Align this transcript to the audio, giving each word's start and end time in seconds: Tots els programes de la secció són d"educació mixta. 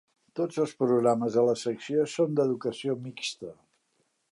Tots 0.37 0.61
els 0.63 0.71
programes 0.79 1.37
de 1.39 1.43
la 1.49 1.53
secció 1.65 2.07
són 2.15 2.33
d"educació 2.41 2.99
mixta. 3.07 3.53